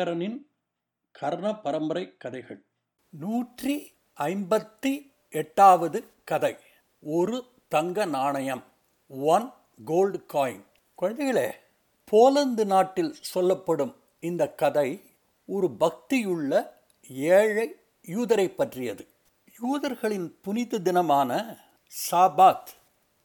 ஐங்கரனின் 0.00 0.36
கர்ண 1.12 1.46
பரம்பரை 1.64 2.02
கதைகள். 2.22 2.58
நூற்றி 3.22 3.74
ஐம்பத்தி 4.18 4.92
எட்டாவது 5.40 5.98
கதை 6.24 6.52
ஒரு 7.02 7.38
தங்க 7.74 8.04
நாணயம் 8.14 8.62
ஒன் 9.08 9.46
கோல்டு 9.84 10.20
காயின் 10.32 10.62
குழந்தைகளே 11.02 11.44
போலந்து 12.12 12.64
நாட்டில் 12.72 13.12
சொல்லப்படும் 13.32 13.92
இந்த 14.28 14.46
கதை 14.62 14.88
ஒரு 15.56 15.68
பக்தியுள்ள 15.82 16.62
ஏழை 17.36 17.68
யூதரை 18.14 18.48
பற்றியது. 18.54 19.06
யூதர்களின் 19.60 20.28
புனித 20.42 20.82
தினமான 20.88 21.30
சாபாத் 22.10 22.72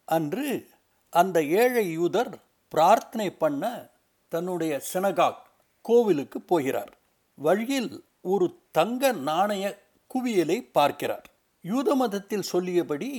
அன்று 0.04 0.50
அந்த 1.22 1.44
ஏழை 1.62 1.86
யூதர் 1.98 2.32
பிரார்த்தனை 2.68 3.30
பண்ண 3.42 3.64
தன்னுடைய 4.32 4.74
சினகாக் 4.92 5.44
கோவிலுக்கு 5.88 6.38
போகிறார். 6.50 6.92
வழியில் 7.38 7.90
ஒரு 8.32 8.46
தங்க 8.70 9.12
நாணய 9.28 9.64
குவியலை 10.10 10.58
பார்க்கிறார். 10.72 11.26
யூத 11.64 11.88
மதத்தில் 11.94 12.48
சொல்லியபடி 12.52 13.10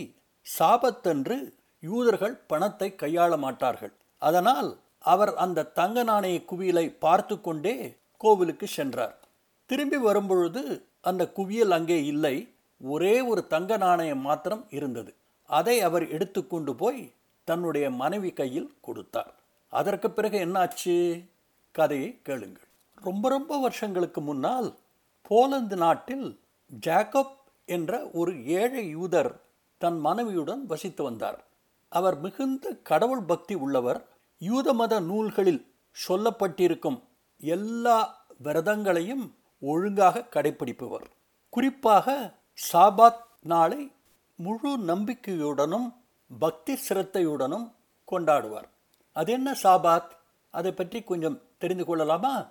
சாபத்தன்று 0.48 1.38
யூதர்கள் 1.84 2.35
பணத்தை 2.52 2.89
கையாள 3.02 3.31
மாட்டார்கள். 3.38 3.94
அதனால் 4.22 4.70
அவர் 5.03 5.31
அந்த 5.35 5.70
தங்க 5.80 5.98
நாணய 6.03 6.38
குவியலை 6.52 6.86
பார்த்து 7.05 7.36
கொண்டே 7.42 7.75
கோவிலுக்கு 8.23 8.67
சென்றார். 8.77 9.16
திரும்பி 9.70 9.97
வரும்பொழுது 9.97 10.61
அந்த 11.09 11.23
குவியல் 11.38 11.73
அங்கே 11.77 11.97
இல்லை. 12.14 12.36
ஒரே 12.81 13.16
ஒரு 13.31 13.42
தங்க 13.53 13.72
நாணயம் 13.77 14.23
மாத்திரம் 14.27 14.64
இருந்தது. 14.70 15.11
அதை 15.49 15.75
அவர் 15.88 16.05
எடுத்துக்கொண்டு 16.16 16.72
போய் 16.75 17.02
தன்னுடைய 17.47 17.86
மனைவி 18.02 18.31
கையில் 18.39 18.72
கொடுத்தார். 18.81 19.33
அதற்கு 19.73 20.08
பிறகு 20.11 20.38
என்னாச்சு? 20.45 20.95
கதையை 21.80 22.09
கேளுங்கள். 22.22 22.67
ரொம்ப 22.95 23.30
ரொம்ப 23.30 23.59
வருஷங்களுக்கு 23.59 24.22
முன்னால் 24.22 24.70
போலந்து 25.30 25.75
நாட்டில் 25.75 26.28
ஜாக்கப் 26.86 27.33
என்ற 27.66 27.92
ஒரு 28.14 28.31
ஏழை 28.45 28.83
யூதர் 28.88 29.31
தன் 29.81 30.00
மனைவியுடன் 30.00 30.64
வசித்து 30.66 31.02
வந்தார். 31.03 31.39
அவர் 31.92 32.17
மிகுந்த 32.20 32.72
கடவுள் 32.83 33.23
பக்தி 33.23 33.55
உள்ளவர். 33.55 34.00
யூத 34.42 34.73
மத 34.73 35.00
நூல்களில் 35.00 35.61
சொல்லப்பட்டிருக்கும் 36.08 37.00
எல்லா 37.39 37.98
விரதங்களையும் 38.44 39.25
ஒழுங்காக 39.59 40.25
கடைபிடிப்பவர் 40.36 41.08
குறிப்பாக 41.53 42.16
சாபாத் 42.73 43.22
நாளை 43.42 43.81
முழு 44.36 44.72
நம்பிக்கையுடனும் 44.88 45.88
பக்தி 46.39 46.73
சிரத்தையுடனும் 46.88 47.67
கொண்டாடுவார். 48.11 48.70
அது 49.14 49.31
என்ன 49.31 49.55
சாபாத்? 49.64 50.11
அதை 50.52 50.72
பற்றி 50.72 51.00
கொஞ்சம் 51.03 51.38
தெரிந்து 51.58 51.86
கொள்ளலாமா? 51.86 52.50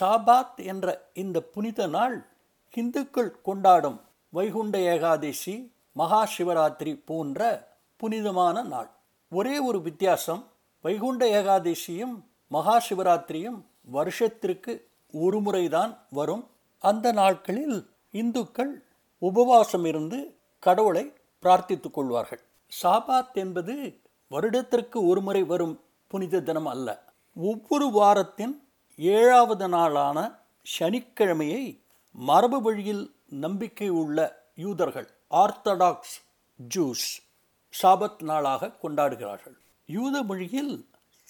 சாபாத் 0.00 0.56
என்ற 0.56 1.08
இந்த 1.14 1.40
புனித 1.40 1.86
நாள் 1.86 2.26
ஹிந்துக்கள் 2.70 3.40
கொண்டாடும் 3.40 4.00
வைகுண்ட 4.28 4.78
ஏகாதசி 4.78 5.72
மகா 5.92 6.28
சிவராத்திரி 6.38 7.02
போன்ற 7.04 7.68
புனிதமான 7.96 8.62
நாள். 8.62 8.90
ஒரே 9.30 9.58
ஒரு 9.58 9.82
வித்தியாசம் 9.82 10.50
வைகுண்ட 10.82 11.42
ஏகாதசியும் 11.42 12.22
மகா 12.48 12.82
சிவராத்திரியும் 12.88 13.62
வருஷத்திற்கு 13.84 14.88
ஒரு 15.12 15.40
முறைதான் 15.40 16.06
வரும். 16.10 16.50
அந்த 16.78 17.12
நாட்களில் 17.12 17.90
இந்துக்கள் 18.10 18.84
உபவாசம் 19.18 19.84
இருந்து 19.84 20.36
கடவுளை 20.58 21.12
பிரார்த்தித்துக் 21.42 21.94
கொள்வார்கள். 21.94 22.40
சாபாத் 22.82 23.32
என்பது 23.32 24.00
வருடத்திற்கு 24.28 25.06
ஒரு 25.06 25.20
முறை 25.20 25.42
வரும் 25.42 25.80
புனித 26.06 26.40
தினம் 26.40 26.66
அல்ல. 26.66 27.05
ஒவ்வொரு 27.36 27.86
வாரத்தின் 27.90 28.54
ஏழாவது 28.98 29.68
நாளான 29.68 30.18
சனிக்கிழமையை 30.78 31.64
மரபு 32.12 32.62
வழியில் 32.62 33.14
நம்பிக்கை 33.26 33.88
உள்ள 33.88 34.18
யூதர்கள் 34.54 35.08
ஆர்த்தடாக்ஸ் 35.30 36.14
ஜூஸ் 36.74 37.08
சாபத் 37.82 38.22
நாளாக 38.22 38.70
கொண்டாடுகிறார்கள். 38.82 39.56
யூத 39.86 40.22
மொழியில் 40.22 40.88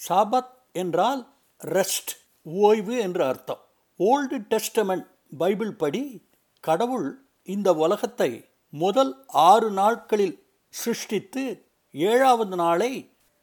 சாபத் 0.09 0.53
என்றால் 0.73 1.23
ரெஸ்ட் 1.61 2.13
ஓய்வு 2.43 2.97
என்று 2.99 3.25
அர்த்தம். 3.25 3.63
ஓல்டு 3.99 4.39
டெஸ்டமெண்ட் 4.51 5.07
பைபிள் 5.39 5.75
படி 5.75 6.25
கடவுள் 6.61 7.09
இந்த 7.43 7.75
உலகத்தை 7.75 8.31
முதல் 8.73 9.13
ஆறு 9.27 9.71
நாட்களில் 9.71 10.37
சிருஷ்டித்து 10.69 11.45
ஏழாவது 11.91 12.57
நாளை 12.57 12.93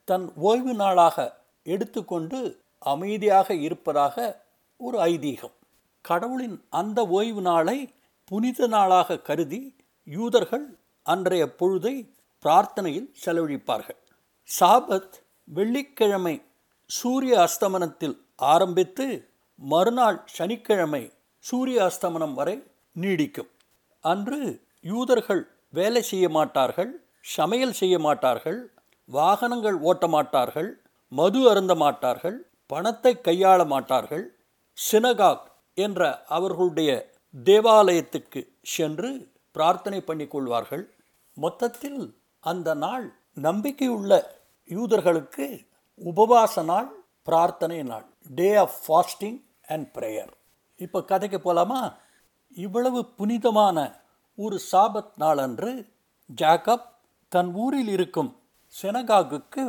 தன் 0.07 0.31
ஓய்வு 0.35 0.73
நாளாக 0.73 1.17
எடுத்துக்கொண்டு 1.63 2.65
அமைதியாக 2.79 3.53
இருப்பதாக 3.53 4.45
ஒரு 4.77 4.99
ஐதீகம். 4.99 5.53
கடவுளின் 6.01 6.63
அந்த 6.69 7.07
ஓய்வு 7.07 7.41
நாளை 7.41 7.93
புனித 8.25 8.67
நாளாக 8.67 9.19
கருதி 9.19 9.75
யூதர்கள் 10.03 10.77
அன்றைய 11.03 11.55
பொழுதை 11.59 12.09
பிரார்த்தனையில் 12.45 13.09
செலவழிப்பார்கள். 13.25 13.99
சாபத் 14.59 15.13
வெள்ளிக்கிழமை 15.43 16.41
சூரிய 16.85 17.47
அஸ்தமனத்தில் 17.47 18.21
ஆரம்பித்து 18.35 19.29
மறுநாள் 19.55 20.21
சனிக்கிழமை 20.25 21.11
சூரிய 21.37 21.91
அஸ்தமனம் 21.91 22.33
வரை 22.33 22.63
நீடிக்கும். 23.01 23.49
அன்று 23.99 24.61
யூதர்கள் 24.81 25.47
வேலை 25.69 26.01
செய்ய 26.01 26.29
மாட்டார்கள் 26.29 27.05
சமையல் 27.19 27.73
செய்ய 27.73 27.99
மாட்டார்கள் 27.99 28.73
வாகனங்கள் 29.05 29.77
ஓட்ட 29.79 30.07
மாட்டார்கள் 30.07 30.82
மது 31.13 31.39
அருந்த 31.49 31.73
மாட்டார்கள் 31.75 32.37
பணத்தை 32.69 33.13
கையாள 33.21 33.59
மாட்டார்கள் 33.65 34.25
சினகாக் 34.77 35.45
என்ற 35.77 36.01
அவர்களுடைய 36.27 36.91
தேவாலயத்துக்கு 37.33 38.41
சென்று 38.65 39.09
பிரார்த்தனை 39.55 39.99
பண்ணி 40.01 40.25
கொள்வார்கள். 40.27 40.83
மொத்தத்தில் 41.37 42.01
அந்த 42.43 42.69
நாள் 42.75 43.05
நம்பிக்கையுள்ள 43.41 44.13
யூதர்களுக்கு 44.69 45.45
உபவாச 46.01 46.63
நாள் 46.63 46.89
பிரார்த்தனை 47.27 47.79
நாள் 47.83 48.07
day 48.29 48.49
of 48.55 48.77
fasting 48.83 49.39
and 49.65 49.87
prayer 49.95 50.33
இப்போ 50.79 50.99
கதைக்கு 51.01 51.39
போகலாமா 51.39 51.81
இவ்வளவு 52.57 52.99
புனிதமான 53.15 53.77
ஒரு 54.37 54.57
சாபத் 54.71 55.13
நாளன்று 55.15 55.71
ஜாக்கப் 56.29 56.87
தன் 57.31 57.51
ஊரில் 57.55 57.87
இருக்கும் 57.87 58.31
செனகாகுக்கு 58.75 59.65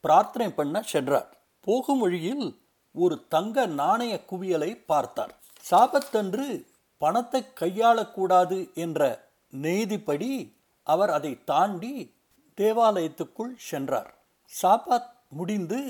பிரார்த்தனை 0.00 0.48
பண்ண 0.50 0.82
சென்றார் 0.82 1.30
போகும் 1.66 1.98
வழியில் 1.98 2.46
ஒரு 2.94 3.16
தங்க 3.28 3.66
நாணய 3.66 4.14
குவியலை 4.30 4.70
பார்த்தார். 4.86 5.32
சாபத்தன்று 5.70 6.46
பணத்தை 6.98 7.40
கையாளக்கூடாது 7.60 8.58
என்ற 8.74 9.00
நெய்திப்படி 9.52 10.30
அவர் 10.82 11.10
அதை 11.10 11.44
தாண்டி 11.44 11.92
தேவாலயத்துக்குள் 12.58 13.52
சென்றார். 13.70 14.10
சாபாத் 14.62 15.10
முடிந்து 15.28 15.80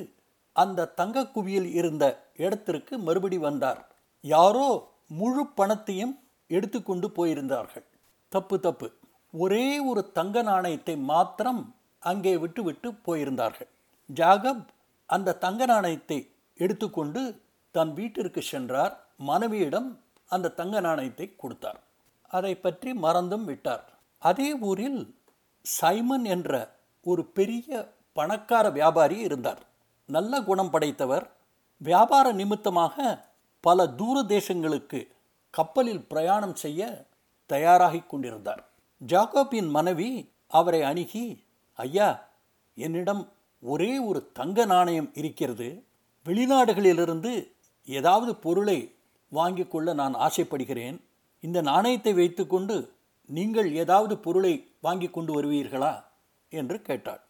அந்த 0.52 0.88
தங்க 1.00 1.26
குவியல் 1.26 1.68
இருந்த 1.72 2.04
இடத்திற்கு 2.36 2.98
மறுபடி 2.98 3.38
வந்தார். 3.38 3.80
யாரோ 4.24 4.68
முழு 5.06 5.46
பணத்தையும் 5.46 6.14
எடுத்துக்கொண்டு 6.46 7.08
போயிருந்தார்கள். 7.08 7.86
தப்பு 8.32 8.60
தப்பு. 8.60 8.88
ஒரே 9.34 9.78
ஒரு 9.78 10.12
தங்க 10.12 10.42
நாணயத்தை 10.42 10.96
மாத்திரம் 10.96 11.62
அங்கே 12.02 12.36
விட்டு 12.36 12.62
விட்டு 12.62 12.88
போயிருந்தார்கள். 13.06 13.70
ஜாகப் 14.14 14.68
அந்த 15.06 15.34
தங்க 15.34 15.66
நாணயத்தை 15.66 16.30
எடுத்துக்கொண்டு 16.54 17.40
தன் 17.70 17.92
வீட்டிற்கு 17.92 18.42
சென்றார். 18.42 19.06
மனைவியிடம் 19.16 20.00
அந்த 20.28 20.48
தங்க 20.50 20.80
நாணயத்தை 20.80 21.36
கொடுத்தார். 21.36 21.80
அதை 22.28 22.54
பற்றி 22.54 22.94
மறந்தும் 22.94 23.44
விட்டார். 23.44 23.84
அதே 24.18 24.54
ஊரில் 24.54 25.16
சைமன் 25.60 26.24
என்ற 26.24 26.76
ஒரு 27.02 27.24
பெரிய 27.24 27.92
பணக்கார 28.12 28.70
வியாபாரி 28.70 29.18
இருந்தார். 29.18 29.62
நல்ல 30.06 30.40
குணம் 30.40 30.70
படைத்தவர். 30.70 31.30
வியாபார 31.78 32.32
நிமித்தமாக 32.32 33.24
பல 33.60 33.86
தூர 33.88 34.22
தேசங்களுக்கு 34.22 35.08
கப்பலில் 35.50 36.04
பிரயாணம் 36.04 36.54
செய்ய 36.54 37.06
தயாராகி 37.46 38.02
கொண்டிருந்தார். 38.06 38.64
ஜாகோபின் 39.06 39.70
மனைவி 39.70 40.32
அவரை 40.48 40.82
அணுகி 40.82 41.44
ஐயா 41.74 42.28
என்னிடம் 42.74 43.28
ஒரே 43.60 43.98
ஒரு 43.98 44.32
தங்க 44.32 44.64
நாணயம் 44.64 45.10
இருக்கிறது. 45.14 45.84
வெளிநாடுகளிலிருந்து 46.24 47.52
ஏதாவது 47.84 48.34
பொருளை 48.36 48.94
வாங்கி 49.28 49.66
கொள்ள 49.66 49.92
நான் 49.92 50.14
ஆசைப்படுகிறேன். 50.14 51.04
இந்த 51.40 51.60
நாணயத்தை 51.60 52.12
வைத்துக்கொண்டு 52.12 52.92
நீங்கள் 53.26 53.74
ஏதாவது 53.74 54.18
பொருளை 54.18 54.72
வாங்கி 54.80 55.08
கொண்டு 55.08 55.42
வருவீர்களா? 55.42 56.04
என்று 56.48 56.82
கேட்டாள். 56.82 57.20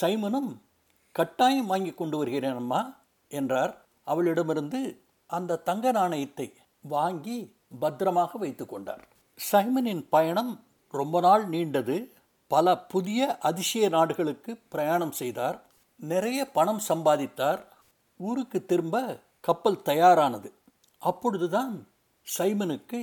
சைமனும் 0.00 0.62
கட்டாயம் 1.12 1.66
வாங்கி 1.66 1.92
கொண்டு 1.92 2.16
வருகிறேன் 2.18 2.54
அம்மா 2.54 3.04
என்றார். 3.28 3.84
அவளிடமிருந்து 4.04 5.00
அந்த 5.26 5.56
தங்க 5.56 5.90
நாணயத்தை 5.90 6.52
வாங்கி 6.80 7.56
பத்திரமாக 7.80 8.38
வைத்து 8.38 8.66
கொண்டார். 8.66 9.08
சைமனின் 9.52 10.06
பயணம் 10.10 10.64
ரொம்ப 10.90 11.20
நாள் 11.20 11.48
நீண்டது. 11.48 11.96
பல 12.52 12.78
புதிய 12.78 13.38
அதிசய 13.38 13.88
நாடுகளுக்கு 13.88 14.56
பிரயாணம் 14.68 15.12
செய்தார். 15.12 15.58
நிறைய 15.96 16.50
பணம் 16.50 16.80
சம்பாதித்தார். 16.88 17.60
ஊருக்கு 18.16 18.66
திரும்ப 18.66 18.96
கப்பல் 19.40 19.82
தயாரானது. 19.82 20.48
அப்பொழுதுதான் 20.98 21.88
சைமனுக்கு 22.26 23.00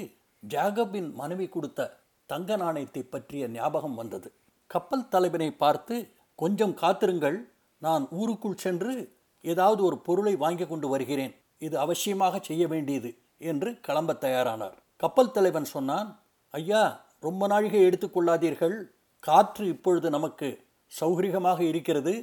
ஜாகபின் 0.50 1.14
மனைவி 1.14 1.48
கொடுத்த 1.48 1.90
தங்க 2.26 2.56
நாணயத்தை 2.56 3.04
பற்றிய 3.04 3.48
ஞாபகம் 3.48 3.96
வந்தது. 3.96 4.32
கப்பல் 4.68 5.08
தலைவனை 5.08 5.52
பார்த்து 5.52 5.96
கொஞ்சம் 6.36 6.74
காத்திருங்கள். 6.74 7.52
நான் 7.78 8.08
ஊருக்குள் 8.12 8.62
சென்று 8.66 8.94
ஏதாவது 9.42 9.84
ஒரு 9.84 9.98
பொருளை 9.98 10.36
வாங்கி 10.36 10.68
கொண்டு 10.68 10.88
வருகிறேன். 10.88 11.36
இது 11.58 11.76
அவசியமாக 11.80 12.42
செய்ய 12.42 12.68
வேண்டியது 12.68 13.18
என்று 13.38 13.80
கிளம்ப 13.82 14.14
தயாரானார். 14.14 14.78
கப்பல் 14.98 15.32
தலைவன் 15.32 15.70
சொன்னான் 15.76 16.20
ஐயா 16.54 16.84
ரொம்ப 17.20 17.48
நாழிகை 17.48 17.82
எடுத்துக்கொள்ளாதீர்கள் 17.84 18.78
காற்று 19.24 19.68
இப்பொழுது 19.68 20.10
நமக்கு 20.10 20.48
சௌகரியமாக 20.92 21.60
இருக்கிறது. 21.62 22.14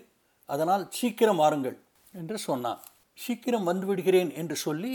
அதனால் 0.49 0.85
சீக்கிரம் 0.91 1.37
வாருங்கள் 1.37 1.77
என்று 2.13 2.39
சொன்னான். 2.39 2.81
சீக்கிரம் 3.19 3.65
வந்து 3.65 3.87
விடுகிறேன் 3.87 4.31
என்று 4.35 4.57
சொல்லி 4.57 4.95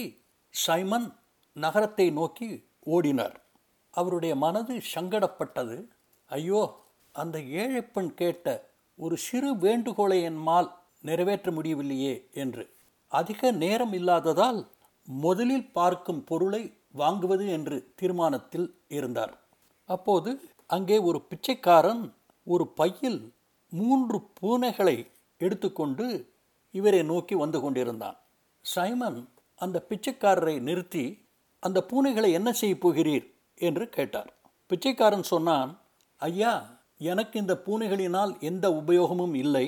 சைமன் 0.53 1.07
நகரத்தை 1.55 2.07
நோக்கி 2.11 2.49
ஓடினார். 2.85 3.37
அவருடைய 3.93 4.33
மனது 4.35 4.73
சங்கடப்பட்டது. 4.95 5.77
ஐயோ 6.29 6.61
அந்த 7.15 7.37
ஏழை 7.41 7.81
பெண் 7.81 8.13
கேட்ட 8.13 8.47
ஒரு 8.99 9.15
சிறு 9.17 9.49
வேண்டுகோளை 9.55 10.19
என்மால் 10.29 10.69
நிறைவேற்ற 11.01 11.51
முடியவில்லையே 11.51 12.13
என்று. 12.33 12.63
அதிக 13.11 13.51
நேரம் 13.63 13.93
இல்லாததால் 13.93 14.59
முதலில் 15.07 15.71
பார்க்கும் 15.71 16.23
பொருளை 16.23 16.63
வாங்குவது 16.97 17.45
என்று 17.47 17.77
தீர்மானத்தில் 17.95 18.67
இருந்தார். 18.87 19.33
அப்போது 19.89 20.29
அங்கே 20.71 20.97
ஒரு 20.99 21.19
பிச்சைக்காரன் 21.21 22.13
ஒரு 22.47 22.65
பையில் 22.67 23.33
மூன்று 23.69 24.17
பூனைகளை 24.39 25.07
எடுத்துக்கொண்டு 25.37 26.33
இவரை 26.71 27.03
நோக்கி 27.03 27.35
வந்து 27.35 27.61
கொண்டிருந்தான். 27.61 28.17
சைமன் 28.61 29.29
அந்த 29.55 29.77
பிச்சைக்காரரை 29.89 30.55
நிறுத்தி 30.59 31.05
அந்த 31.59 31.79
பூனைகளை 31.89 32.29
என்ன 32.31 32.49
செய்ய 32.51 32.75
போகிறீர்? 32.75 33.25
என்று 33.55 33.89
கேட்டார். 33.89 34.31
பிச்சைக்காரன் 34.67 35.23
சொன்னான் 35.23 35.71
ஐயா 36.17 36.53
எனக்கு 36.97 37.35
இந்த 37.39 37.53
பூனைகளினால் 37.65 38.39
எந்த 38.39 38.65
உபயோகமும் 38.71 39.33
இல்லை. 39.33 39.65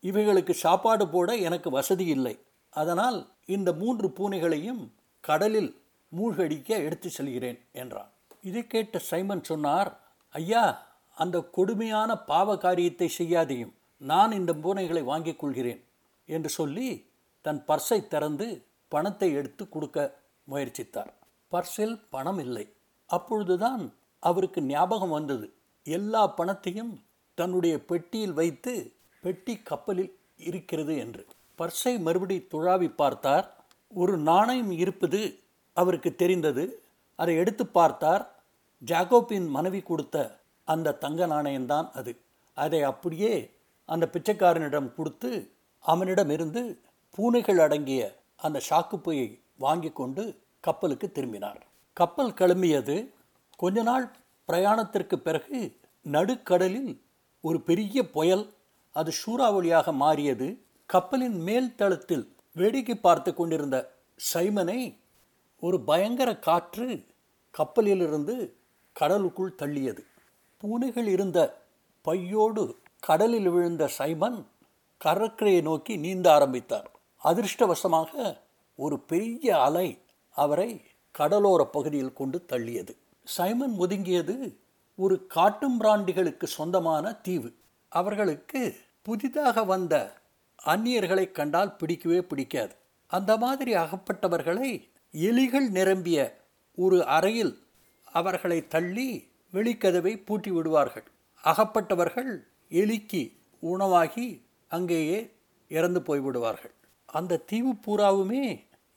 இவைகளுக்கு 0.00 0.54
சாப்பாடு 0.64 1.08
போட 1.08 1.36
எனக்கு 1.36 1.70
வசதி 1.70 2.06
இல்லை. 2.06 2.34
அதனால் 2.72 3.18
இந்த 3.46 3.72
மூன்று 3.72 4.08
பூனைகளையும் 4.08 4.82
கடலில் 5.20 5.72
மூழ்கடிக்க 6.12 6.70
எடுத்து 6.86 7.10
செல்கிறேன் 7.10 7.58
என்றான். 7.72 8.10
இதை 8.42 8.66
கேட்ட 8.66 8.98
சைமன் 9.10 9.44
சொன்னார் 9.44 9.90
ஐயா 10.32 10.86
அந்த 11.14 11.40
கொடுமையான 11.40 12.16
பாவ 12.16 12.56
காரியத்தை 12.56 13.12
செய்யாதையும் 13.18 13.72
நான் 13.96 14.32
இந்த 14.32 14.52
பூனைகளை 14.52 15.04
வாங்கிக் 15.04 15.38
கொள்கிறேன் 15.38 15.84
என்று 16.26 16.48
சொல்லி 16.48 17.06
தன் 17.42 17.64
பர்ஸை 17.68 18.06
திறந்து 18.06 18.64
பணத்தை 18.88 19.32
எடுத்து 19.32 19.68
கொடுக்க 19.68 20.18
முயற்சித்தார். 20.50 21.12
பர்ஸில் 21.48 22.02
பணம் 22.10 22.38
இல்லை. 22.38 22.72
அப்பொழுதுதான் 23.06 23.94
அவருக்கு 24.18 24.62
ஞாபகம் 24.62 25.10
வந்தது. 25.10 25.52
எல்லா 25.82 26.26
பணத்தையும் 26.26 27.04
தன்னுடைய 27.34 27.84
பெட்டியில் 27.84 28.32
வைத்து 28.32 28.92
பெட்டி 29.20 29.56
கப்பலில் 29.56 30.18
இருக்கிறது 30.36 30.96
என்று. 30.96 31.26
பர்ஸை 31.58 32.00
மறுபடி 32.00 32.46
துழாவி 32.50 32.94
பார்த்தார். 32.94 33.54
ஒரு 33.88 34.18
நாணயம் 34.18 34.70
இருப்பது 34.70 35.38
அவருக்கு 35.72 36.14
தெரிந்தது. 36.14 36.82
அதை 37.16 37.36
எடுத்து 37.36 37.66
பார்த்தார். 37.66 38.31
ஜாகோப்பின் 38.82 39.48
மனைவி 39.48 39.80
கொடுத்த 39.82 40.16
அந்த 40.68 40.94
தங்க 40.94 41.26
நாணயம்தான் 41.26 41.88
அது. 41.92 42.12
அதை 42.56 42.80
அப்படியே 42.82 43.34
அந்த 43.88 44.04
பிச்சைக்காரனிடம் 44.12 44.94
கொடுத்து 44.94 45.30
அவனிடமிருந்து 45.84 46.62
பூனைகள் 47.10 47.58
அடங்கிய 47.58 48.02
அந்த 48.36 48.58
ஷாக்குப்பையை 48.70 49.28
வாங்கி 49.56 49.90
கொண்டு 49.92 50.22
கப்பலுக்கு 50.60 51.12
திரும்பினார். 51.12 51.60
கப்பல் 51.96 52.32
கிளம்பியது 52.32 52.96
கொஞ்ச 53.56 53.82
நாள் 53.82 54.06
பிரயாணத்திற்கு 54.48 55.16
பிறகு 55.16 55.58
நடுக்கடலில் 56.06 56.92
ஒரு 57.44 57.58
பெரிய 57.60 58.10
புயல் 58.10 58.44
அது 58.96 59.12
சூறாவளியாக 59.22 59.92
மாறியது. 59.92 60.48
கப்பலின் 60.86 61.38
மேல் 61.40 61.74
தளத்தில் 61.74 62.24
வேடிக்கை 62.56 62.96
பார்த்து 62.96 63.30
கொண்டிருந்த 63.34 63.76
சைமனை 64.32 64.80
ஒரு 65.62 65.80
பயங்கர 65.80 66.30
காற்று 66.38 66.88
கப்பலிலிருந்து 67.54 68.34
கடலுக்குள் 68.92 69.54
தள்ளியது. 69.58 70.02
பூனைகள் 70.58 71.06
இருந்த 71.06 71.62
பையோடு 72.02 72.76
கடலில் 73.00 73.48
விழுந்த 73.48 73.88
சைமன் 73.88 74.46
கடற்கரையை 74.96 75.62
நோக்கி 75.62 75.96
நீந்த 75.96 76.32
ஆரம்பித்தார். 76.32 76.90
அதிர்ஷ்டவசமாக 77.24 78.38
ஒரு 78.76 78.98
பெரிய 78.98 79.62
அலை 79.62 79.98
அவரை 80.34 80.84
கடலோர 81.10 81.64
பகுதியில் 81.64 82.12
கொண்டு 82.12 82.44
தள்ளியது. 82.48 82.96
சைமன் 83.24 83.74
ஒதுங்கியது 83.78 84.56
ஒரு 84.94 85.26
காட்டும்பிராண்டிகளுக்கு 85.34 86.44
சொந்தமான 86.44 87.12
தீவு. 87.12 87.54
அவர்களுக்கு 87.88 88.76
புதிதாக 89.02 89.64
வந்த 89.64 90.12
அந்நியர்களை 90.64 91.30
கண்டால் 91.30 91.76
பிடிக்கவே 91.76 92.22
பிடிக்காது. 92.22 92.74
அந்த 93.06 93.36
மாதிரி 93.36 93.74
அகப்பட்டவர்களை 93.74 94.90
எலிகள் 95.12 95.68
நிரம்பிய 95.70 96.18
ஒரு 96.74 97.06
அறையில் 97.06 97.66
அவர்களை 98.12 98.68
தள்ளி 98.68 99.08
வெளிக்கதவை 99.52 100.12
பூட்டி 100.24 100.50
விடுவார்கள். 100.50 101.06
அகப்பட்டவர்கள் 101.44 102.32
எலிக்கு 102.70 103.22
உணவாகி 103.60 104.26
அங்கேயே 104.68 105.18
இறந்து 105.68 106.00
போய்விடுவார்கள் 106.00 106.74
அந்த 107.06 107.42
தீவு 107.50 107.72
பூராவுமே 107.86 108.44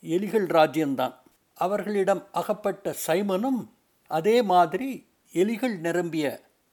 எலிகள் 0.01 0.47
ராஜ்யம்தான். 0.57 1.15
அவர்களிடம் 1.57 2.23
அகப்பட்ட 2.31 2.95
சைமனும் 3.07 3.61
அதே 4.07 4.41
மாதிரி 4.41 4.89
எலிகள் 5.33 5.75
நிரம்பிய 5.79 6.25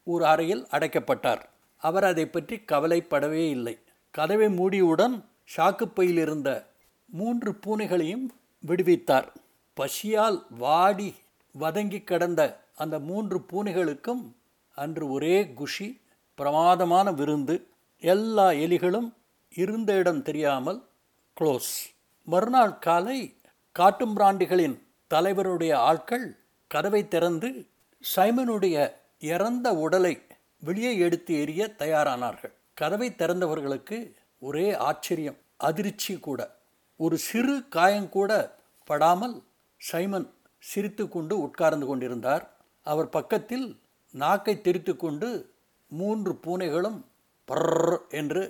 ஒரு 0.05 0.27
அறையில் 0.27 0.65
அடைக்கப்பட்டார். 0.71 1.43
அவர் 1.77 2.05
அதை 2.05 2.25
பற்றி 2.27 2.57
கவலைப்படவே 2.57 3.45
இல்லை. 3.49 3.79
கதவை 4.11 4.47
மூடியவுடன் 4.47 5.17
சாக்குப்பையில் 5.57 6.21
இருந்த 6.25 6.49
மூன்று 7.09 7.51
பூனைகளையும் 7.67 8.27
விடுவித்தார். 8.67 9.29
பசியால் 9.77 10.39
வாடி 10.59 11.15
வதங்கி 11.55 12.01
கடந்த 12.05 12.41
அந்த 12.75 12.99
மூன்று 12.99 13.39
பூனைகளுக்கும் 13.53 14.23
அன்று 14.79 15.05
ஒரே 15.11 15.37
குஷி 15.55 15.89
பிரமாதமான 16.39 17.13
விருந்து 17.13 17.57
எல்லா 18.03 18.47
எலிகளும் 18.65 19.09
இருந்த 19.53 19.91
இடம் 19.95 20.23
தெரியாமல் 20.23 20.81
க்ளோஸ் 21.37 21.73
மறுநாள் 22.29 22.79
காலை 22.79 23.19
காட்டும்பிராண்டிகளின் 23.79 24.77
தலைவருடைய 25.15 25.73
ஆட்கள் 25.91 26.27
கதவை 26.71 27.09
திறந்து 27.09 27.49
சைமனுடைய 28.17 28.77
இறந்த 29.19 29.69
உடலை 29.75 30.15
வெளியே 30.61 30.93
எடுத்து 30.97 31.33
எறிய 31.35 31.63
தயாரானார்கள். 31.79 32.53
கதவை 32.75 33.09
திறந்தவர்களுக்கு 33.11 33.99
ஒரே 34.43 34.67
ஆச்சரியம் 34.89 35.39
அதிர்ச்சி 35.57 36.15
கூட. 36.19 36.41
ஒரு 37.01 37.17
சிறு 37.19 37.57
காயங்கூட 37.71 38.33
படாமல் 38.89 39.37
சைமன் 39.81 40.29
சிரித்து 40.71 41.05
கொண்டு 41.09 41.35
உட்கார்ந்து 41.41 41.87
கொண்டிருந்தார். 41.87 42.45
அவர் 42.87 43.09
பக்கத்தில் 43.17 43.67
நாக்கை 44.15 44.55
திரித்து 44.61 44.93
கொண்டு 44.97 45.29
மூன்று 45.93 46.33
பூனைகளும் 46.45 46.99
பர்ற 47.49 47.99
என்று 48.11 48.43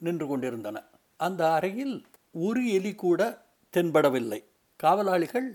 நின்று 0.00 0.26
கொண்டிருந்தன. 0.26 0.76
அந்த 1.24 1.42
அறையில் 1.52 1.96
ஒரு 2.34 2.62
எலி 2.76 2.92
கூட 2.94 3.20
தென்படவில்லை. 3.74 4.40
காவலாளிகள் 4.80 5.48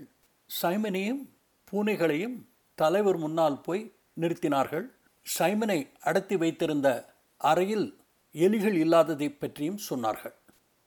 சைமனையும் 0.50 1.22
பூனைகளையும் 1.70 2.36
தலைவர் 2.78 3.16
முன்னால் 3.16 3.60
போய் 3.60 3.82
நிறுத்தினார்கள். 4.20 4.86
சைமனை 5.38 5.78
அடத்தி 6.00 6.36
வைத்திருந்த 6.36 6.88
அறையில் 7.40 7.86
எலிகள் 8.34 8.76
இல்லாததை 8.84 9.28
பற்றியும் 9.32 9.80
சொன்னார்கள். 9.90 10.36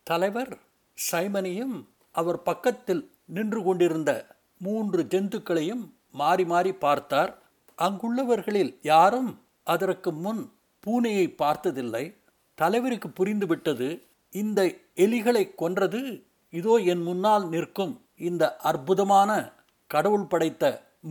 தலைவர் 0.07 0.53
சைமனையும் 1.11 1.75
அவர் 2.11 2.39
பக்கத்தில் 2.41 3.03
நின்று 3.25 3.59
கொண்டிருந்த 3.63 4.11
மூன்று 4.65 5.01
ஜந்துக்களையும் 5.13 5.83
மாறி 6.13 6.45
மாறி 6.45 6.71
பார்த்தார். 6.85 7.31
அங்குள்ளவர்களில் 7.77 8.73
யாரும் 8.91 9.31
அதற்கு 9.67 10.09
முன் 10.23 10.41
பூனையை 10.83 11.25
பார்த்ததில்லை. 11.35 12.03
தலைவருக்கு 12.57 13.09
புரிந்துவிட்டது 13.19 13.87
இந்த 14.33 14.59
எலிகளை 15.05 15.43
கொன்றது 15.55 16.01
இதோ 16.53 16.73
என் 16.93 17.03
முன்னால் 17.03 17.45
நிற்கும் 17.47 17.93
இந்த 18.27 18.43
அற்புதமான 18.69 19.29
கடவுள் 19.91 20.29
படைத்த 20.31 20.63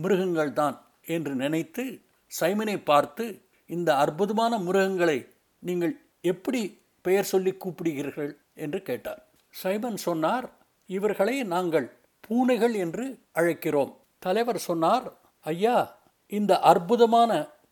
மிருகங்கள்தான் 0.03 0.75
என்று 1.15 1.33
நினைத்து 1.35 1.83
சைமனை 2.31 2.77
பார்த்து 2.83 3.25
இந்த 3.69 3.89
அற்புதமான 3.95 4.53
மிருகங்களை 4.67 5.17
நீங்கள் 5.63 5.93
எப்படி 6.23 6.61
பெயர் 7.05 7.29
சொல்லி 7.31 7.51
கூப்பிடுகிறீர்கள்? 7.53 8.31
என்று 8.63 8.79
கேட்டார். 8.81 9.21
சைமன் 9.53 9.99
சொன்னார் 10.07 10.47
இவர்களை 10.89 11.35
நாங்கள் 11.53 11.87
பூனைகள் 12.27 12.73
என்று 12.73 13.19
அழைக்கிறோம். 13.35 13.91
தலைவர் 14.19 14.57
சொன்னார் 14.57 15.13
ஐயா 15.39 16.01
இந்த 16.27 16.59
அற்புதமான 16.59 17.31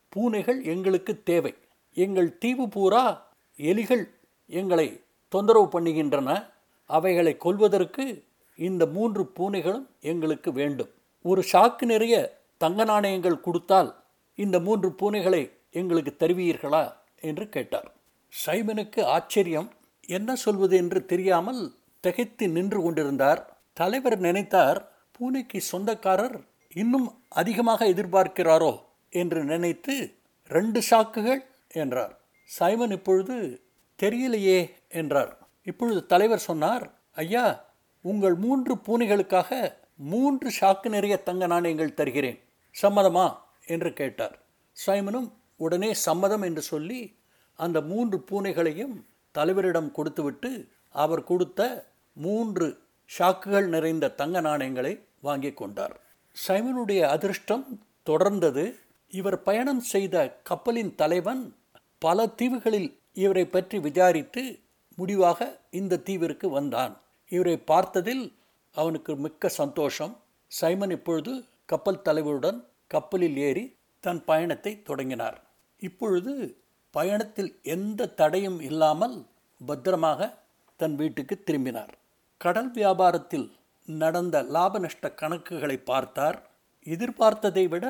பூனைகள் 0.09 0.63
எங்களுக்கு 0.63 1.23
தேவை. 1.23 1.53
எங்கள் 1.93 2.37
தீவு 2.37 2.69
பூரா 2.69 3.33
எலிகள் 3.57 4.03
எங்களை 4.47 4.87
தொந்தரவு 5.29 5.79
பண்ணுகின்றன. 5.79 6.29
அவைகளை 6.85 7.37
கொல்வதற்கு 7.37 8.23
இந்த 8.55 8.85
மூன்று 8.85 9.31
பூனைகளும் 9.39 9.87
எங்களுக்கு 10.01 10.53
வேண்டும். 10.53 10.91
ஒரு 11.21 11.43
சாக்கு 11.51 11.85
நிறைய 11.85 12.15
தங்க 12.57 12.83
நாணயங்கள் 12.83 13.39
கொடுத்தால் 13.39 13.89
இந்த 14.35 14.59
மூன்று 14.59 14.89
பூனைகளை 14.89 15.41
எங்களுக்கு 15.71 16.13
தருவீர்களா? 16.19 16.83
என்று 17.21 17.49
கேட்டார். 17.49 17.89
சைமனுக்கு 18.45 19.03
ஆச்சரியம் 19.03 19.69
என்ன 20.07 20.35
சொல்வது 20.35 20.77
என்று 20.77 21.05
தெரியாமல் 21.05 21.61
திகைத்து 21.99 22.49
நின்று 22.49 22.81
கொண்டிருந்தார். 22.81 23.60
தலைவர் 23.73 24.19
நினைத்தார் 24.19 24.79
பூனைக்கு 25.11 25.59
சொந்தக்காரர் 25.71 26.37
இன்னும் 26.73 27.23
அதிகமாக 27.29 27.85
எதிர்பார்க்கிறாரோ? 27.85 28.81
என்று 29.09 29.43
நினைத்து 29.43 30.15
ரெண்டு 30.49 30.81
சாக்குகள் 30.89 31.41
என்றார். 31.71 32.13
சைமன் 32.45 32.91
இப்பொழுது 32.91 33.35
தெரியலையே 33.99 34.59
என்றார். 34.89 35.37
இப்பொழுது 35.63 36.05
தலைவர் 36.05 36.39
சொன்னார் 36.39 36.85
ஐயா 37.15 37.45
உங்கள் 38.01 38.35
மூன்று 38.35 38.75
பூனைகளுக்காக 38.75 39.79
மூன்று 39.95 40.51
சாக்கு 40.59 40.89
நிறைய 40.89 41.17
தங்க 41.17 41.47
நாணயங்கள் 41.47 41.93
தருகிறேன். 41.93 42.39
சம்மதமா? 42.81 43.37
என்று 43.65 43.93
கேட்டார். 43.93 44.35
சைமனும் 44.85 45.29
உடனே 45.57 45.93
சம்மதம் 45.93 46.41
என்று 46.41 46.61
சொல்லி 46.61 47.01
அந்த 47.59 47.81
மூன்று 47.81 48.17
பூனைகளையும் 48.19 48.95
தலைவரிடம் 49.35 49.91
கொடுத்துவிட்டு 49.91 50.51
அவர் 50.89 51.23
கொடுத்த 51.23 51.91
மூன்று 52.13 52.67
ஷாக்குகள் 53.11 53.67
நிறைந்த 53.67 54.09
தங்க 54.09 54.41
நாணயங்களை 54.41 54.93
வாங்கி 55.21 55.51
கொண்டார். 55.53 55.95
சைமனுடைய 56.47 57.01
அதிர்ஷ்டம் 57.15 57.65
தொடர்ந்தது. 58.05 58.65
இவர் 59.13 59.43
பயணம் 59.43 59.83
செய்த 59.93 60.15
கப்பலின் 60.43 60.95
தலைவன் 60.95 61.41
பல 61.97 62.25
தீவுகளில் 62.39 62.89
இவரை 63.13 63.45
பற்றி 63.45 63.79
விசாரித்து 63.79 64.43
முடிவாக 64.97 65.39
இந்த 65.71 66.01
தீவிற்கு 66.05 66.47
வந்தான். 66.49 66.93
இவரை 67.29 67.57
பார்த்ததில் 67.71 68.23
அவனுக்கு 68.75 69.15
மிக்க 69.15 69.49
சந்தோஷம். 69.49 70.13
சைமன் 70.51 70.89
இப்பொழுது 70.89 71.33
கப்பல் 71.65 72.03
தலைவருடன் 72.05 72.59
கப்பலில் 72.87 73.37
ஏறி 73.37 73.65
தன் 74.03 74.21
பயணத்தை 74.25 74.83
தொடங்கினார். 74.83 75.37
இப்பொழுது 75.81 76.33
பயணத்தில் 76.91 77.51
எந்த 77.75 78.05
தடையும் 78.05 78.59
இல்லாமல் 78.61 79.15
பத்திரமாக 79.61 80.29
தன் 80.79 80.95
வீட்டுக்கு 80.95 81.35
திரும்பினார். 81.43 81.93
கடல் 82.43 82.71
வியாபாரத்தில் 82.77 83.47
நடந்த 83.87 84.35
லாப 84.55 84.79
நஷ்ட 84.79 85.05
கணக்குகளை 85.21 85.77
பார்த்தார். 85.91 86.37
எதிர்பார்த்ததை 86.85 87.63
விட 87.73 87.85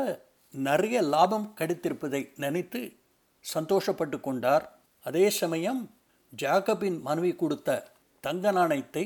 நிறைய 0.53 0.97
லாபம் 1.13 1.47
கிடைத்திருப்பதை 1.59 2.21
நினைத்து 2.43 2.81
சந்தோஷப்பட்டு 3.45 4.17
கொண்டார். 4.27 4.65
அதே 5.05 5.25
சமயம் 5.41 5.81
ஜாகபின் 6.33 6.97
மனைவி 7.07 7.31
கொடுத்த 7.35 7.79
தங்க 8.23 8.51
நாணயத்தை 8.57 9.03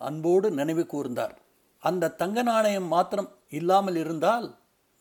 அன்போடு 0.00 0.48
நினைவு 0.50 0.84
கூர்ந்தார். 0.92 1.34
அந்த 1.82 2.14
தங்க 2.20 2.42
நாணயம் 2.42 2.88
மாத்திரம் 2.94 3.30
இல்லாமல் 3.58 3.98
இருந்தால் 4.04 4.48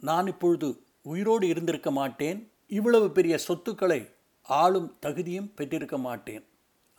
நான் 0.03 0.27
இப்பொழுது 0.33 0.67
உயிரோடு 1.11 1.45
இருந்திருக்க 1.53 1.89
மாட்டேன். 1.91 2.39
இவ்வளவு 2.77 3.07
பெரிய 3.17 3.35
சொத்துக்களை 3.47 4.01
ஆளும் 4.47 4.89
தகுதியும் 4.99 5.51
பெற்றிருக்க 5.57 5.97
மாட்டேன். 6.07 6.43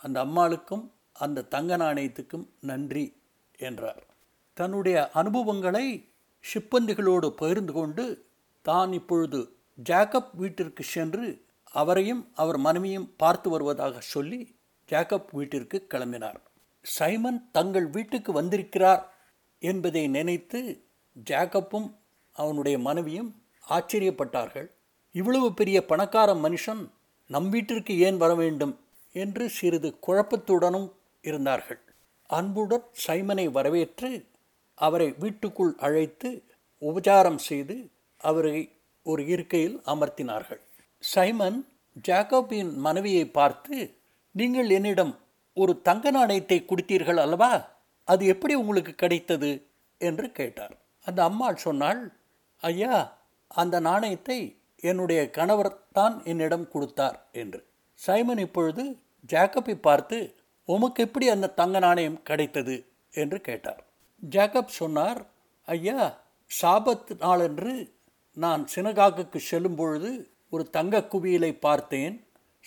அந்த 0.00 0.16
அம்மாளுக்கும் 0.26 0.84
அந்த 1.18 1.46
தங்க 1.54 1.76
நாணயத்துக்கும் 1.76 2.46
நன்றி 2.60 3.06
என்றார். 3.58 4.02
தன்னுடைய 4.56 4.96
அனுபவங்களை 5.10 5.86
ஷிப்பந்திகளோடு 6.44 7.28
பகிர்ந்து 7.28 7.72
கொண்டு 7.72 8.04
தான் 8.62 8.92
இப்பொழுது 8.92 9.40
ஜாக்கப் 9.84 10.30
வீட்டிற்கு 10.32 10.82
சென்று 10.84 11.26
அவரையும் 11.74 12.22
அவர் 12.34 12.58
மனைவியும் 12.58 13.08
பார்த்து 13.16 13.50
வருவதாக 13.50 14.00
சொல்லி 14.00 14.40
ஜாக்கப் 14.88 15.30
வீட்டிற்கு 15.32 15.78
கிளம்பினார். 15.94 16.38
சைமன் 16.84 17.40
தங்கள் 17.52 17.88
வீட்டுக்கு 17.90 18.32
வந்திருக்கிறார் 18.32 19.02
என்பதை 19.62 20.08
நினைத்து 20.08 20.60
ஜாக்கப்பும் 21.30 21.88
அவனுடைய 22.36 22.78
மனைவியும் 22.78 23.30
ஆச்சரியப்பட்டார்கள். 23.68 24.68
இவ்வளவு 25.14 25.48
பெரிய 25.54 25.78
பணக்கார 25.86 26.30
மனுஷன் 26.34 26.82
நம் 27.30 27.48
வீட்டிற்கு 27.48 27.92
ஏன் 27.98 28.16
வர 28.16 28.34
வேண்டும் 28.34 28.74
என்று 29.14 29.44
சிறிது 29.48 29.98
குழப்பத்துடனும் 30.06 30.88
இருந்தார்கள். 31.26 31.80
அன்புடன் 32.30 32.86
சைமனை 33.06 33.46
வரவேற்று 33.50 34.10
அவரை 34.78 35.08
வீட்டுக்குள் 35.22 35.74
அழைத்து 35.78 36.30
உபச்சாரம் 36.82 37.40
செய்து 37.48 37.76
அவரை 38.20 38.58
ஒரு 39.06 39.22
இருக்கையில் 39.26 39.76
அமர்த்தினார்கள். 39.86 40.60
சைமன் 41.02 41.58
ஜாக்கோபின் 42.04 42.72
மனைவியை 42.76 43.24
பார்த்து 43.38 43.76
நீங்கள் 44.34 44.70
என்னிடம் 44.70 45.14
ஒரு 45.56 45.72
தங்க 45.80 46.06
நாணயத்தை 46.10 46.58
கொடுத்தீர்கள் 46.60 47.20
அல்லவா? 47.24 47.52
அது 48.08 48.22
எப்படி 48.26 48.54
உங்களுக்கு 48.54 48.92
கிடைத்தது? 48.94 49.50
என்று 50.00 50.26
கேட்டார். 50.32 50.74
அந்த 51.04 51.20
அம்மாள் 51.24 51.62
சொன்னாள் 51.66 52.00
ஐயா 52.62 52.96
அந்த 53.50 53.76
நாணயத்தை 53.80 54.38
என்னுடைய 54.82 55.20
கணவர் 55.30 55.70
தான் 55.92 56.16
என்னிடம் 56.24 56.66
கொடுத்தார் 56.68 57.18
என்று. 57.32 57.60
சைமன் 58.00 58.40
இப்பொழுது 58.46 58.82
ஜாக்கப்பை 59.30 59.76
பார்த்து 59.80 60.18
உமக்கு 60.66 61.04
எப்படி 61.04 61.28
அந்த 61.28 61.48
தங்க 61.48 61.78
நாணயம் 61.78 62.22
கிடைத்தது? 62.22 62.84
என்று 63.10 63.40
கேட்டார். 63.40 63.84
ஜேக்கப் 64.30 64.66
சொன்னார் 64.66 65.26
ஐயா 65.66 66.22
சாபத் 66.62 67.18
நாளன்று 67.18 67.94
நான் 68.32 68.68
சினகாகுக்கு 68.74 69.36
செல்லும் 69.36 69.74
பொழுது 69.74 70.30
ஒரு 70.50 70.70
தங்க 70.70 70.98
குவியலை 70.98 71.58
பார்த்தேன். 71.60 72.26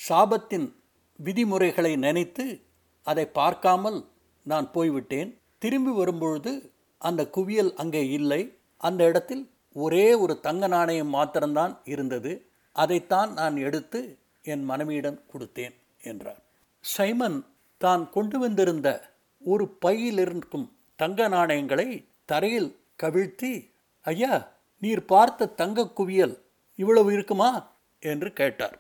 சாபத்தின் 0.10 0.76
விதிமுறைகளை 1.16 1.96
நினைத்து 1.96 2.62
அதை 3.04 3.26
பார்க்காமல் 3.26 4.08
நான் 4.44 4.72
போய்விட்டேன். 4.72 5.38
திரும்பி 5.58 5.92
வரும்பொழுது 5.92 6.72
அந்த 6.98 7.30
குவியல் 7.30 7.74
அங்கே 7.74 8.08
இல்லை. 8.08 8.58
அந்த 8.78 9.04
இடத்தில் 9.04 9.52
ஒரே 9.74 10.14
ஒரு 10.14 10.40
தங்க 10.40 10.68
நாணயம் 10.68 11.08
மாத்திரம்தான் 11.08 11.82
இருந்தது. 11.84 12.50
அதைத்தான் 12.72 13.34
நான் 13.34 13.58
எடுத்து 13.58 14.18
என் 14.44 14.64
மனைவியிடம் 14.64 15.24
கொடுத்தேன் 15.34 15.76
என்றார். 16.04 16.42
சைமன் 16.80 17.46
தான் 17.82 18.10
கொண்டு 18.10 18.40
வந்திருந்த 18.40 19.12
ஒரு 19.40 19.68
பையில் 19.68 20.18
இருக்கும் 20.18 20.72
தங்க 20.96 21.28
நாணயங்களை 21.28 22.08
தரையில் 22.26 22.76
கவிழ்த்தி 23.04 23.72
ஐயா 24.02 24.52
நீர் 24.78 25.06
பார்த்த 25.06 25.46
தங்க 25.46 25.86
குவியல் 25.86 26.36
இவ்வளவு 26.76 27.14
இருக்குமா? 27.14 27.72
என்று 28.00 28.34
கேட்டார். 28.34 28.80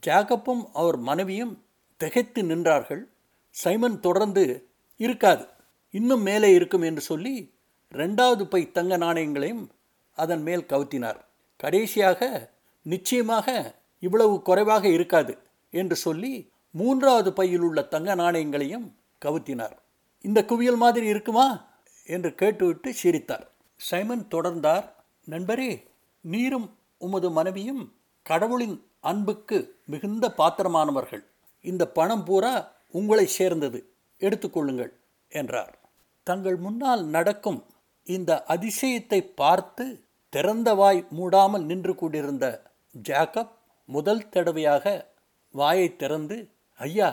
ஜாகப்பும் 0.00 0.70
அவர் 0.72 0.96
மனைவியும் 0.96 1.64
திகைத்து 1.96 2.42
நின்றார்கள். 2.42 3.02
சைமன் 3.50 4.00
தொடர்ந்து 4.00 4.68
இருக்காது 4.96 5.44
இன்னும் 5.90 6.22
மேலே 6.22 6.52
இருக்கும் 6.54 6.82
என்று 6.82 7.00
சொல்லி 7.00 7.54
ரெண்டாவது 7.92 8.44
பை 8.44 8.72
தங்க 8.72 8.96
நாணயங்களையும் 8.96 9.70
அதன் 10.12 10.42
மேல் 10.42 10.64
கவுத்தினார். 10.64 11.20
கடைசியாக 11.56 12.50
நிச்சயமாக 12.82 13.74
இவ்வளவு 13.98 14.42
குறைவாக 14.42 14.88
இருக்காது 14.88 15.38
என்று 15.70 15.96
சொல்லி 15.96 16.49
மூன்றாவது 16.70 17.32
பையில் 17.32 17.60
உள்ள 17.60 17.82
தங்க 17.82 18.14
நாணயங்களையும் 18.14 18.96
கவுத்தினார். 19.24 19.76
இந்த 20.20 20.44
குவியல் 20.44 20.76
மாதிரி 20.76 21.06
இருக்குமா? 21.06 21.68
என்று 22.06 22.34
கேட்டுவிட்டு 22.34 22.94
சிரித்தார். 22.94 23.50
சைமன் 23.76 24.26
தொடர்ந்தார் 24.30 24.86
நண்பரே 25.28 25.84
நீரும் 26.20 26.76
உமது 26.98 27.30
மனைவியும் 27.30 27.94
கடவுளின் 28.22 28.86
அன்புக்கு 29.00 29.78
மிகுந்த 29.86 30.34
பாத்திரமானவர்கள். 30.38 31.24
இந்த 31.60 31.88
பணம் 31.88 32.24
பூரா 32.24 32.72
உங்களை 32.90 33.26
சேர்ந்தது. 33.26 33.92
எடுத்துக்கொள்ளுங்கள் 34.20 34.92
என்றார். 35.28 35.78
தங்கள் 36.22 36.56
முன்னால் 36.56 37.04
நடக்கும் 37.04 37.66
இந்த 38.04 38.44
அதிசயத்தை 38.48 39.20
பார்த்து 39.34 40.04
திறந்த 40.28 40.74
வாய் 40.74 41.06
மூடாமல் 41.18 41.64
நின்று 41.64 41.94
கொண்டிருந்த 41.94 42.62
ஜாக்கப் 43.08 43.54
முதல் 43.84 44.28
தடவையாக 44.28 45.14
வாயை 45.50 45.96
திறந்து 45.96 46.50
ஐயா 46.80 47.08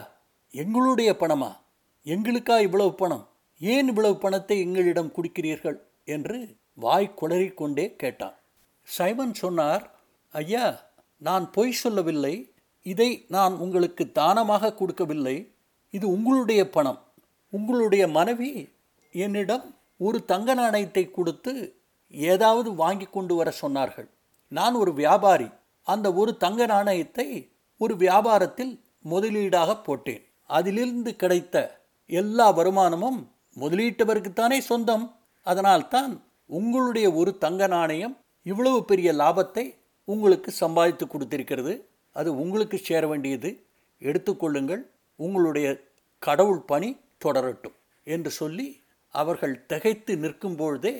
எங்களுடைய 0.51 1.15
பணமா? 1.19 1.49
எங்களுக்கா 2.05 2.61
இவ்வளவு 2.61 2.93
பணம்? 2.93 3.29
ஏன் 3.59 3.87
இவ்வளவு 3.87 4.17
பணத்தை 4.17 4.59
எங்களிடம் 4.59 5.11
குடிக்கிறீர்கள்? 5.11 5.77
என்று 6.05 6.55
வாய் 6.73 7.15
குளறிக்கொண்டே 7.21 7.95
கேட்டான். 7.95 8.35
சைமன் 8.83 9.33
சொன்னார் 9.33 9.91
ஐயா 10.31 10.83
நான் 11.17 11.51
பொய் 11.51 11.71
சொல்லவில்லை. 11.71 12.53
இதை 12.83 13.25
நான் 13.27 13.53
உங்களுக்கு 13.53 14.11
தானமாக 14.11 14.73
கொடுக்கவில்லை. 14.73 15.51
இது 15.89 16.07
உங்களுடைய 16.09 16.69
பணம். 16.69 17.01
உங்களுடைய 17.49 18.07
மனைவி 18.07 18.69
என்னிடம் 19.11 19.75
ஒரு 19.97 20.25
தங்க 20.25 20.53
நாணயத்தை 20.53 21.11
கொடுத்து 21.11 21.53
ஏதாவது 22.11 22.75
வாங்கி 22.75 23.05
கொண்டு 23.05 23.35
வர 23.35 23.53
சொன்னார்கள். 23.61 24.09
நான் 24.47 24.73
ஒரு 24.73 24.93
வியாபாரி. 24.93 25.49
அந்த 25.83 26.13
ஒரு 26.13 26.37
தங்க 26.37 26.65
நாணயத்தை 26.65 27.49
ஒரு 27.77 27.95
வியாபாரத்தில் 27.95 28.73
முதலீடாக 29.09 29.71
போட்டேன். 29.83 30.23
அதிலிருந்து 30.49 31.15
கிடைத்த 31.15 31.55
எல்லா 32.09 32.47
வருமானமும் 32.49 33.19
முதலீட்டவருக்குத்தானே 33.57 34.57
சொந்தம். 34.59 35.05
அதனால்தான் 35.47 36.13
உங்களுடைய 36.49 37.07
ஒரு 37.13 37.37
தங்க 37.37 37.67
நாணயம் 37.67 38.15
இவ்வளவு 38.45 38.85
பெரிய 38.85 39.09
லாபத்தை 39.13 39.65
உங்களுக்கு 40.07 40.51
சம்பாதித்து 40.51 41.05
கொடுத்திருக்கிறது. 41.05 41.73
அது 42.15 42.29
உங்களுக்கு 42.39 42.77
சேர 42.77 43.07
வேண்டியது. 43.07 43.49
எடுத்துக்கொள்ளுங்கள் 44.01 44.83
உங்களுடைய 45.15 45.67
கடவுள் 46.19 46.61
பணி 46.61 46.89
தொடரட்டும் 47.25 47.75
என்று 48.03 48.31
சொல்லி 48.31 48.67
அவர்கள் 49.13 49.65
திகைத்து 49.65 50.13
நிற்கும் 50.17 50.55
பொழுதே 50.55 50.95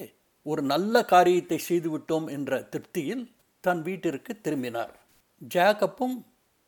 ஒரு 0.46 0.62
நல்ல 0.62 1.04
காரியத்தை 1.06 1.58
செய்துவிட்டோம் 1.70 2.28
என்ற 2.30 2.60
திருப்தியில் 2.72 3.24
தன் 3.64 3.82
வீட்டிற்கு 3.82 4.42
திரும்பினார். 4.42 4.94
ஜாகப்பும் 5.42 6.18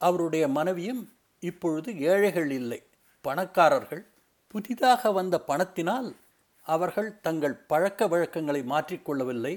அவருடைய 0.02 0.48
மனைவியும் 0.48 1.02
இப்பொழுது 1.40 1.90
ஏழைகள் 2.12 2.52
இல்லை. 2.52 2.80
பணக்காரர்கள் 3.22 4.04
புதிதாக 4.48 5.12
வந்த 5.12 5.36
பணத்தினால் 5.48 6.16
அவர்கள் 6.62 7.10
தங்கள் 7.22 7.56
பழக்க 7.72 8.08
வழக்கங்களை 8.08 8.62
மாற்றிக்கொள்ளவில்லை 8.62 9.54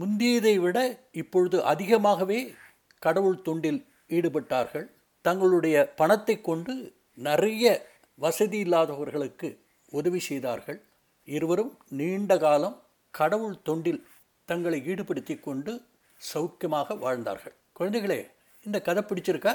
முந்தியதை 0.00 0.54
விட 0.60 0.78
இப்பொழுது 1.12 1.64
அதிகமாகவே 1.64 2.54
கடவுள் 2.98 3.42
தொண்டில் 3.44 3.80
ஈடுபட்டார்கள். 4.08 4.86
தங்களுடைய 5.20 5.76
பணத்தை 5.96 6.40
கொண்டு 6.40 6.94
நிறைய 7.14 7.64
வசதி 8.18 8.58
இல்லாதவர்களுக்கு 8.58 9.48
உதவி 9.90 10.20
செய்தார்கள். 10.20 10.80
இருவரும் 11.24 11.72
நீண்ட 11.88 12.38
காலம் 12.38 12.82
கடவுள் 13.10 13.56
தொண்டில் 13.64 14.02
தங்களை 14.44 14.80
ஈடுபடுத்தி 14.86 15.40
கொண்டு 15.40 15.72
சௌக்கியமாக 16.34 16.98
வாழ்ந்தார்கள். 16.98 17.54
குழந்தைகளே 17.78 18.20
இந்த 18.66 18.80
கதை 18.80 19.02
பிடிச்சிருக்கா? 19.02 19.54